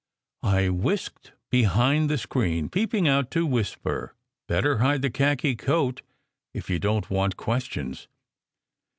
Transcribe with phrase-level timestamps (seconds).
[0.47, 4.15] I whisked behind the screen, peeping out to whisper:
[4.47, 6.01] "Better hide the khaki coat
[6.55, 8.07] if you don t want questions!"